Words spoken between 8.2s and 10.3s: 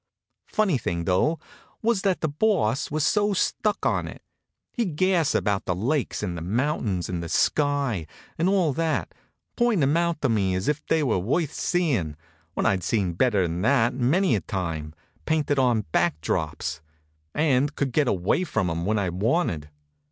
and all that, pointing 'em out to